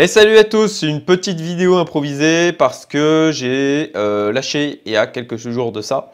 [0.00, 4.96] Et salut à tous, une petite vidéo improvisée parce que j'ai euh, lâché il y
[4.96, 6.12] a quelques jours de ça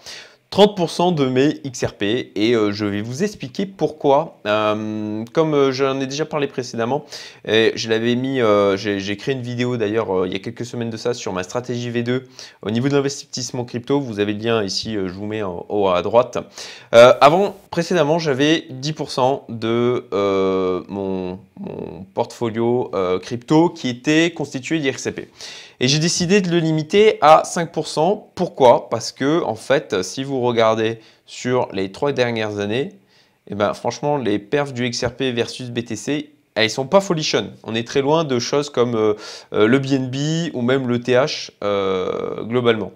[0.55, 2.03] 30% de mes XRP
[2.37, 4.39] et euh, je vais vous expliquer pourquoi.
[4.47, 7.05] Euh, comme euh, j'en ai déjà parlé précédemment,
[7.45, 8.39] je l'avais mis,
[8.77, 11.91] j'ai créé une vidéo d'ailleurs il y a quelques semaines de ça sur ma stratégie
[11.91, 12.23] V2
[12.63, 14.01] au niveau de l'investissement crypto.
[14.01, 16.39] Vous avez le lien ici, je vous mets en haut à droite.
[16.93, 20.07] avant, précédemment, j'avais 10% de
[20.89, 25.29] mon, mon, portfolio crypto qui était constitué d'IRCP.
[25.81, 28.25] Et j'ai décidé de le limiter à 5%.
[28.35, 28.89] Pourquoi?
[28.89, 32.91] Parce que, en fait, si vous regardez sur les trois dernières années,
[33.51, 37.53] eh ben, franchement, les perfs du XRP versus BTC, elles sont pas folichonnes.
[37.65, 39.15] On est très loin de choses comme euh,
[39.53, 42.93] euh, le BNB ou même le TH euh, globalement.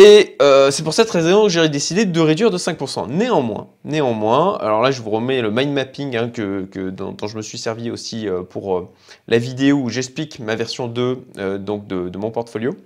[0.00, 3.08] Et euh, c'est pour cette raison que j'ai décidé de réduire de 5%.
[3.08, 7.42] Néanmoins, néanmoins, alors là je vous remets le mind mapping hein, que, dont, je me
[7.42, 8.88] suis servi aussi euh, pour euh,
[9.26, 12.76] la vidéo où j'explique ma version 2 donc de, mon portfolio.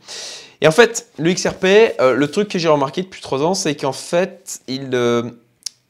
[0.63, 1.67] Et en fait, le XRP,
[2.01, 4.97] le truc que j'ai remarqué depuis 3 ans, c'est qu'en fait, il,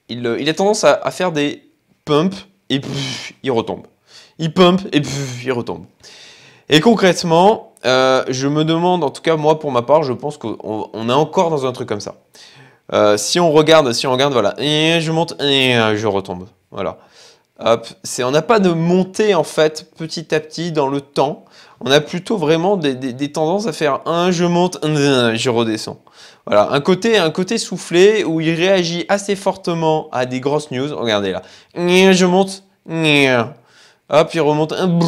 [0.08, 1.62] il, a tendance à, faire des
[2.04, 3.86] pumps et puis il retombe.
[4.38, 5.84] Il pump et puis il retombe.
[6.68, 10.36] Et concrètement, euh, je me demande, en tout cas moi pour ma part, je pense
[10.36, 12.14] qu'on est encore dans un truc comme ça.
[12.92, 16.98] Euh, si on regarde, si on regarde, voilà, et je monte, et je retombe, voilà.
[17.64, 17.86] Hop,
[18.20, 21.44] on n'a pas de montée en fait petit à petit dans le temps.
[21.80, 26.00] On a plutôt vraiment des, tendances à faire un, je monte, un, je redescends.
[26.46, 30.96] Voilà, un côté, un côté soufflé où il réagit assez fortement à des grosses news.
[30.96, 31.42] Regardez là,
[31.76, 32.64] je monte,
[34.14, 34.98] Hop, il remonte, un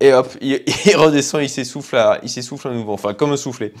[0.00, 0.60] et hop, il,
[0.96, 3.72] redescend, il s'essouffle à, il s'essouffle à nouveau, enfin comme un soufflet.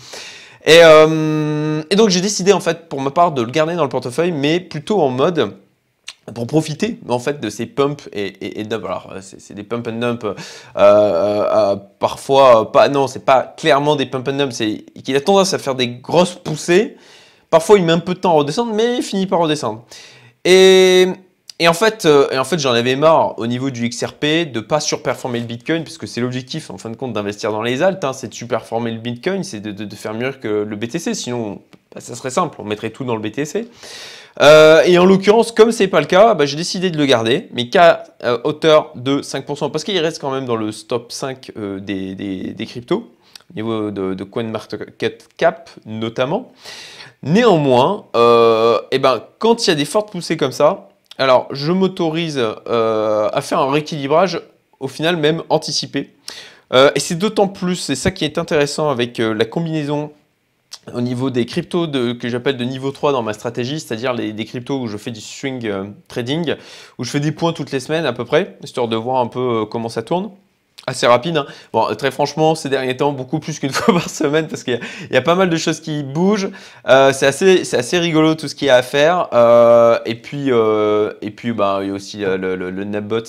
[0.64, 3.82] Et, euh, et donc j'ai décidé en fait pour ma part de le garder dans
[3.82, 5.54] le portefeuille, mais plutôt en mode
[6.34, 8.66] pour profiter en fait de ces pumps et, et.
[8.72, 10.34] Alors c'est des pump and dump, euh,
[10.76, 15.52] euh, parfois pas, non c'est pas clairement des pump and dump, c'est qu'il a tendance
[15.52, 16.96] à faire des grosses poussées.
[17.50, 19.84] Parfois il met un peu de temps à redescendre, mais il finit par redescendre.
[20.46, 21.08] Et
[21.60, 24.80] et en fait, euh, en fait j'en avais marre au niveau du XRP de pas
[24.80, 28.12] surperformer le Bitcoin, puisque c'est l'objectif en fin de compte d'investir dans les altes, hein,
[28.12, 31.60] c'est de surperformer le Bitcoin, c'est de, faire mieux que le BTC, sinon
[31.94, 33.68] bah, ça serait simple, on mettrait tout dans le BTC.
[34.40, 37.48] Euh, et en l'occurrence, comme c'est pas le cas, bah, j'ai décidé de le garder,
[37.52, 41.52] mais qu'à euh, hauteur de 5%, parce qu'il reste quand même dans le stop 5
[41.78, 43.12] des, des, cryptos,
[43.52, 46.52] au niveau de, de CoinMarketCap notamment.
[47.22, 50.88] Néanmoins, et eh ben, quand il y a des fortes poussées comme ça,
[51.18, 54.40] alors, je m'autorise euh, à faire un rééquilibrage,
[54.80, 56.10] au final même anticipé.
[56.72, 60.10] Euh, et c'est d'autant plus, c'est ça qui est intéressant avec euh, la combinaison
[60.92, 64.78] au niveau des cryptos que j'appelle de niveau 3 dans ma stratégie, c'est-à-dire des cryptos
[64.80, 65.72] où je fais du swing
[66.08, 66.56] trading,
[66.98, 69.28] où je fais des points toutes les semaines à peu près, histoire de voir un
[69.28, 70.30] peu comment ça tourne
[70.86, 71.36] assez rapide.
[71.36, 71.46] Hein.
[71.72, 74.80] Bon, très franchement, ces derniers temps, beaucoup plus qu'une fois par semaine parce qu'il
[75.10, 76.50] y, a pas mal de choses qui bougent.
[76.88, 79.28] Euh, c'est assez, assez rigolo tout ce qu'il y a à faire.
[79.32, 82.84] Euh, et puis, euh, et puis bah, il y a aussi le, le,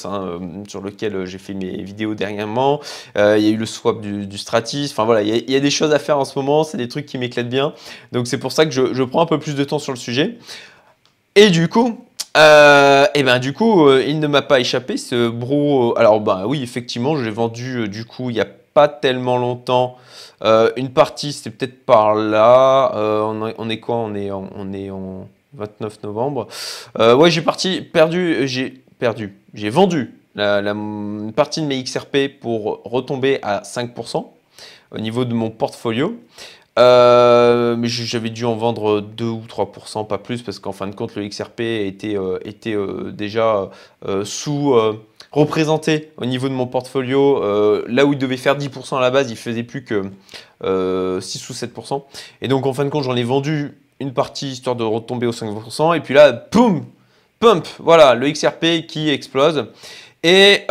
[0.06, 2.82] hein, sur lequel j'ai fait mes vidéos dernièrement.
[3.16, 4.90] il y a eu le swap du, Stratis.
[4.92, 6.64] Enfin voilà, il y, a, des choses à faire en ce moment.
[6.64, 7.74] C'est des trucs qui m'éclatent bien.
[8.12, 9.98] Donc c'est pour ça que je, je prends un peu plus de temps sur le
[9.98, 10.38] sujet.
[11.36, 15.30] Et du coup, euh, et ben du coup, euh, il ne m'a pas échappé ce
[15.30, 15.98] bro.
[15.98, 19.98] Alors bah oui, effectivement, j'ai vendu euh, du coup il n'y a pas tellement longtemps
[20.76, 21.34] une partie.
[21.34, 22.92] C'était peut-être par là.
[22.96, 23.96] On, est quoi?
[23.96, 26.48] On est en, on est en 29 novembre.
[27.00, 28.48] ouais, j'ai parti perdu.
[28.48, 29.34] J'ai perdu.
[29.54, 34.26] J'ai vendu la, une partie de mes XRP pour retomber à 5%
[34.92, 36.20] au niveau de mon portfolio.
[36.78, 40.96] Euh, mais j'avais dû en vendre 2 ou 3%, pas plus, parce qu'en fin de
[40.96, 43.70] compte, le XRP était, euh, euh, déjà
[44.24, 44.76] sous
[45.32, 47.42] représenté au niveau de mon portfolio.
[47.88, 50.04] là où il devait faire 10% à la base, il faisait plus que
[51.22, 52.04] 6 ou 7%.
[52.42, 55.32] Et donc, en fin de compte, j'en ai vendu une partie histoire de retomber aux
[55.32, 55.96] 5%.
[55.96, 56.86] Et puis là, boum,
[57.40, 59.68] pump, voilà, le XRP qui explose.
[60.24, 60.66] Et,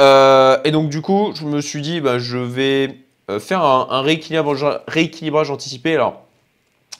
[0.70, 3.03] donc, du coup, je me suis dit, bah, je vais
[3.38, 5.94] faire un, rééquilibrage, anticipé.
[5.94, 6.22] Alors,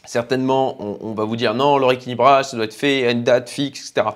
[0.05, 3.49] certainement, on, va vous dire non, le rééquilibrage, ça doit être fait à une date
[3.49, 4.09] fixe, etc.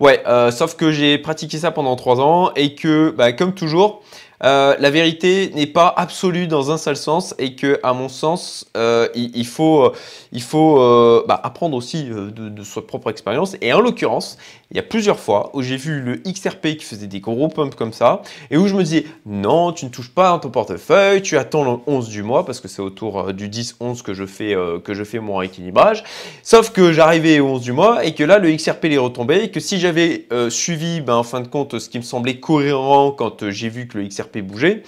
[0.00, 4.02] Ouais, euh, sauf que j'ai pratiqué ça pendant trois ans et que, bah, comme toujours,
[4.44, 8.70] euh, la vérité n'est pas absolue dans un seul sens et que, à mon sens,
[8.76, 9.92] euh, il, faut,
[10.32, 13.56] il faut euh, bah, apprendre aussi de, sa propre expérience.
[13.60, 14.36] Et en l'occurrence,
[14.70, 17.76] il y a plusieurs fois où j'ai vu le XRP qui faisait des gros pumps
[17.76, 21.22] comme ça et où je me disais non, tu ne touches pas dans ton portefeuille,
[21.22, 24.56] tu attends le 11 du mois parce que c'est autour du 10-11 que, je fais,
[24.84, 26.02] que je fais mon rééquilibrage.
[26.42, 29.50] Sauf que j'arrivais au 11 du mois et que là, le XRP est retombé et
[29.50, 33.48] que si j'avais suivi, ben, en fin de compte, ce qui me semblait cohérent quand
[33.50, 34.82] j'ai vu que le XRP Bougeait,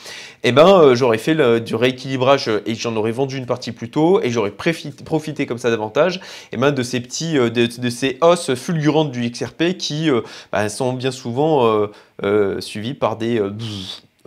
[0.44, 4.31] eh ben, j'aurais fait du rééquilibrage et j'en aurais vendu une partie plus tôt et
[4.31, 6.20] j'aurais profité comme ça davantage
[6.52, 10.11] et ben, de ces petits, de, ces hausses fulgurantes du XRP qui
[10.52, 11.88] bah, sont bien souvent
[12.61, 13.43] suivies par des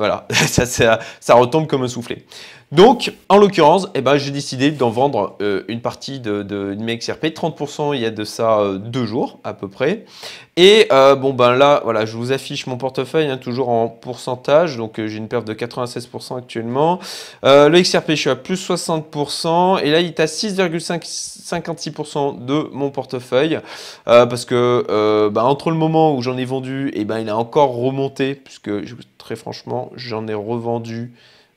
[0.01, 2.25] voilà, ça, ça, retombe comme un soufflet.
[2.71, 6.97] Donc, en l'occurrence, eh ben, j'ai décidé d'en vendre euh, une partie de, de, mes
[6.97, 10.05] XRP, 30% il y a de ça euh, deux jours à peu près.
[10.55, 14.77] Et euh, bon ben là, voilà, je vous affiche mon portefeuille hein, toujours en pourcentage,
[14.77, 16.99] donc j'ai une perte de 96% actuellement.
[17.43, 22.89] le XRP, je suis à plus 60%, et là il est à 6,56% de mon
[22.89, 23.59] portefeuille,
[24.05, 27.75] parce que ben, entre le moment où j'en ai vendu, eh ben il a encore
[27.75, 28.69] remonté, puisque
[29.17, 31.11] très franchement, j'en ai revendu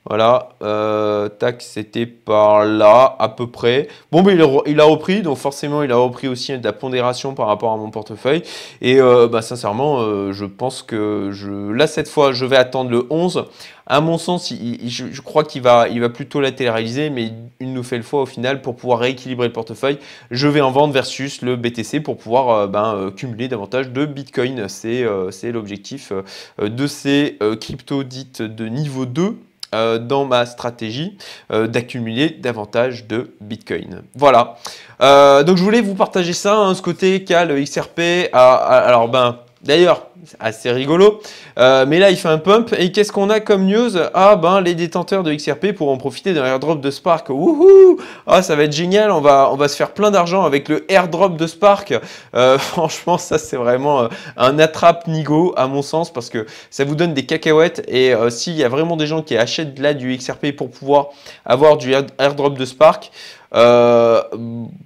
[0.06, 3.88] voilà, euh, tac, c'était par là, à peu près.
[4.12, 7.46] Bon, mais il a, repris, donc forcément, il a repris aussi de la pondération par
[7.46, 8.42] rapport à mon portefeuille.
[8.82, 12.90] Et euh, bah, sincèrement, euh, je pense que je, là, cette fois, je vais attendre
[12.90, 13.46] le 11.
[13.86, 18.22] À mon sens, je, crois qu'il va, il va plutôt latéraliser, mais une nouvelle fois,
[18.22, 19.98] au final, pour pouvoir rééquilibrer le portefeuille,
[20.30, 24.68] je vais en vendre versus le BTC pour pouvoir ben, cumuler davantage de Bitcoin.
[24.68, 25.04] C'est
[25.52, 26.12] l'objectif
[26.58, 29.36] de ces cryptos dites de niveau 2
[29.74, 31.18] euh, dans ma stratégie
[31.52, 34.02] euh, d'accumuler davantage de Bitcoin.
[34.14, 34.56] Voilà.
[35.00, 38.30] Euh, donc je voulais vous partager ça, hein, ce côté qu'a le XRP.
[38.32, 40.06] alors ben, d'ailleurs,
[40.40, 41.20] assez rigolo.
[41.58, 42.74] Euh, mais là, il fait un pump.
[42.78, 43.90] Et qu'est-ce qu'on a comme news?
[44.14, 47.28] Ah, ben, les détenteurs de XRP pourront profiter d'un airdrop de Spark.
[47.28, 49.10] Wouhou Ah, ça va être génial.
[49.10, 51.94] On va, on va se faire plein d'argent avec le airdrop de Spark.
[52.34, 56.94] Euh, franchement, ça, c'est vraiment euh, un attrape-nigo, à mon sens, parce que ça vous
[56.94, 57.84] donne des cacahuètes.
[57.88, 61.08] Et s'il y a vraiment des gens qui achètent là du XRP pour pouvoir
[61.44, 63.10] avoir du airdrop de Spark,
[63.54, 64.22] euh,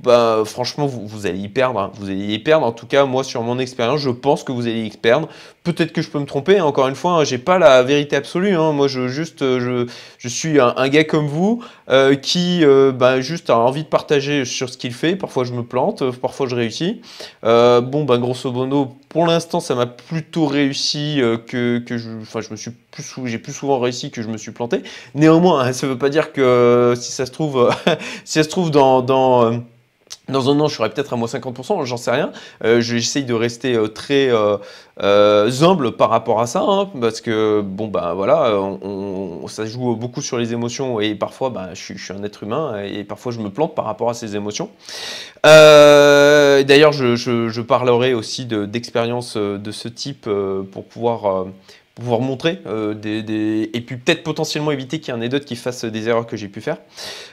[0.02, 1.80] bah, franchement, vous, allez y perdre.
[1.80, 1.90] Hein.
[1.94, 2.66] Vous allez y perdre.
[2.66, 5.28] En tout cas, moi, sur mon expérience, je pense que vous allez y perdre.
[5.68, 6.58] Peut-être que je peux me tromper.
[6.58, 6.64] Hein.
[6.64, 8.56] Encore une fois, hein, j'ai pas la vérité absolue.
[8.56, 13.50] Moi, je juste, euh, je, je suis un, gars comme vous euh, qui, bah, juste
[13.50, 15.14] a envie de partager sur ce qu'il fait.
[15.14, 16.10] Parfois, je me plante.
[16.12, 17.02] Parfois, je réussis.
[17.42, 22.56] bon, ben, grosso modo, pour l'instant, ça m'a plutôt réussi que, je, enfin, je me
[22.56, 24.82] suis plus, j'ai plus souvent réussi que je me suis planté.
[25.14, 27.70] Néanmoins, ça veut pas dire que si ça se trouve,
[28.24, 29.58] si ça se trouve dans, euh,
[30.28, 32.32] dans un an, je serai peut-être à moins 50%, j'en sais rien.
[32.64, 37.62] Euh, J'essaye de rester euh, très euh, humble par rapport à ça, hein, parce que
[37.62, 42.12] bon bah voilà, on, ça joue beaucoup sur les émotions et parfois bah, je, suis,
[42.12, 44.70] un être humain et parfois je me plante par rapport à ces émotions.
[45.44, 50.28] D'ailleurs, je, je, parlerai aussi d'expériences de, ce type
[50.72, 51.46] pour pouvoir
[51.98, 55.44] pouvoir montrer euh, des, et puis peut-être potentiellement éviter qu'il y ait un et d'autres
[55.44, 56.78] qui fassent des erreurs que j'ai pu faire.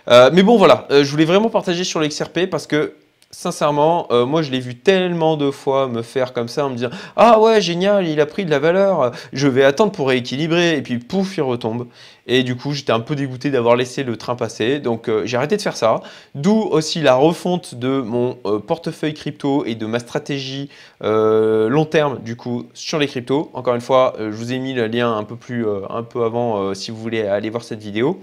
[0.10, 2.94] Euh, mais bon voilà, euh, je voulais vraiment partager sur l'XRP parce que
[3.36, 6.90] sincèrement, moi je l'ai vu tellement de fois me faire comme ça en me disant
[7.16, 10.82] ah ouais génial, il a pris de la valeur, je vais attendre pour rééquilibrer et
[10.82, 11.88] puis pouf il retombe.
[12.28, 14.80] Et du coup, j'étais un peu dégoûté d'avoir laissé le train passer.
[14.80, 16.02] Donc, euh, j'ai arrêté de faire ça.
[16.34, 20.70] D'où aussi la refonte de mon euh, portefeuille crypto et de ma stratégie
[21.04, 23.52] euh, long terme, du coup, sur les cryptos.
[23.54, 26.98] Encore une fois, je vous ai mis le lien un peu plus, avant si vous
[26.98, 28.20] voulez aller voir cette vidéo.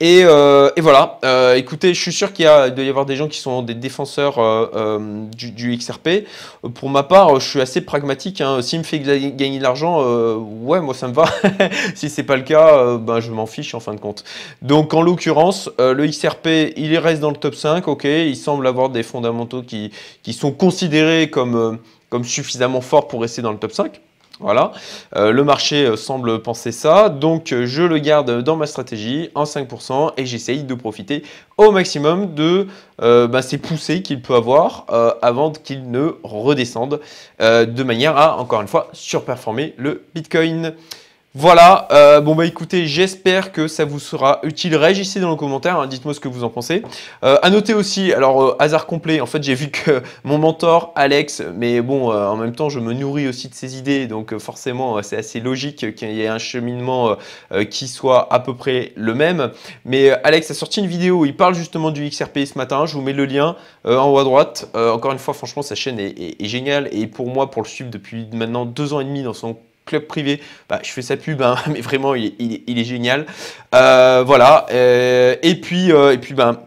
[0.00, 1.18] Et, voilà,
[1.56, 4.38] écoutez, je suis sûr qu'il doit y avoir des gens qui sont des défenseurs
[5.36, 6.26] du, XRP.
[6.74, 8.40] Pour ma part, je suis assez pragmatique.
[8.40, 8.60] Hein.
[8.60, 10.02] S'il me fait gagner de l'argent,
[10.36, 11.26] ouais, moi ça me va.
[11.94, 14.24] si c'est pas le cas, ben, je m'en fiche en fin de compte.
[14.62, 18.66] Donc en l'occurrence, euh, le XRP, il reste dans le top 5, ok, il semble
[18.66, 19.92] avoir des fondamentaux qui,
[20.22, 21.76] qui sont considérés comme, euh,
[22.08, 24.00] comme suffisamment forts pour rester dans le top 5.
[24.40, 24.72] Voilà,
[25.14, 30.12] euh, le marché semble penser ça, donc je le garde dans ma stratégie en 5%
[30.16, 31.22] et j'essaye de profiter
[31.56, 32.66] au maximum de
[32.98, 34.86] bah, ces poussées qu'il peut avoir
[35.22, 37.00] avant qu'il ne redescende
[37.38, 40.74] de manière à, encore une fois, surperformer le Bitcoin.
[41.36, 44.76] Voilà, euh, bon bah écoutez, j'espère que ça vous sera utile.
[44.76, 46.84] Réagissez dans les commentaires, hein, dites-moi ce que vous en pensez.
[47.24, 50.92] Euh, à noter aussi, alors euh, hasard complet, en fait j'ai vu que mon mentor
[50.94, 55.02] Alex, mais bon en même temps je me nourris aussi de ses idées, donc forcément
[55.02, 57.16] c'est assez logique qu'il y ait un cheminement
[57.68, 59.50] qui soit à peu près le même.
[59.84, 62.94] Mais Alex a sorti une vidéo où il parle justement du XRP ce matin, je
[62.94, 64.68] vous mets le lien en haut à droite.
[64.76, 68.28] encore une fois, franchement sa chaîne est géniale et pour moi, pour le suivre depuis
[68.32, 71.56] maintenant deux ans et demi dans son club privé, bah, je fais sa pub, hein,
[71.70, 73.26] mais vraiment, il, est génial.
[73.74, 74.66] Euh, voilà.
[74.70, 76.58] Euh, et puis, euh, et puis ben,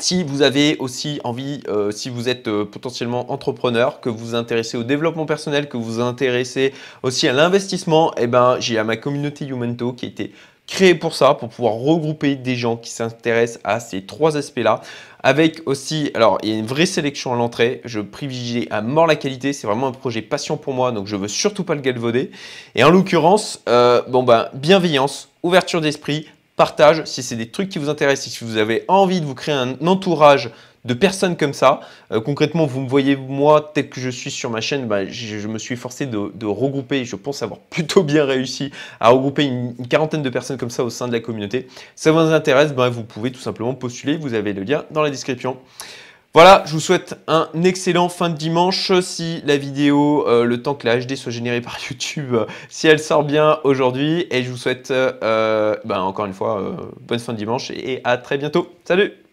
[0.00, 4.84] si vous avez aussi envie, si vous êtes potentiellement entrepreneur, que vous vous intéressez au
[4.84, 9.92] développement personnel, que vous vous intéressez aussi à l'investissement, eh ben, j'ai ma communauté Youmento
[9.92, 10.32] qui a été
[10.68, 14.82] créé pour ça, pour pouvoir regrouper des gens qui s'intéressent à ces trois aspects-là.
[15.22, 19.06] Avec aussi, alors il y a une vraie sélection à l'entrée, je privilégie à mort
[19.06, 21.80] la qualité, c'est vraiment un projet passion pour moi, donc je veux surtout pas le
[21.80, 22.30] galvauder.
[22.76, 27.78] Et en l'occurrence, euh, bon ben, bienveillance, ouverture d'esprit, partage, si c'est des trucs qui
[27.78, 30.50] vous intéressent, si vous avez envie de vous créer un entourage
[30.88, 31.80] de personnes comme ça.
[32.10, 35.46] Euh, concrètement, vous me voyez moi tel que je suis sur ma chaîne, bah, je,
[35.46, 40.22] me suis forcé de, regrouper, je pense avoir plutôt bien réussi à regrouper une, quarantaine
[40.22, 41.68] de personnes comme ça au sein de la communauté.
[41.94, 45.10] Ça vous intéresse, bah, vous pouvez tout simplement postuler, vous avez le lien dans la
[45.10, 45.58] description.
[46.34, 48.92] Voilà, je vous souhaite un excellent fin de dimanche.
[49.00, 52.86] Si la vidéo, euh, le temps que la HD soit générée par YouTube, euh, si
[52.86, 54.26] elle sort bien aujourd'hui.
[54.30, 58.38] Et je vous souhaite, bah, encore une fois, bonne fin de dimanche et à très
[58.38, 58.68] bientôt.
[58.84, 59.27] Salut